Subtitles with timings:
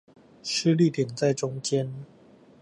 [0.41, 1.93] 施力點在中間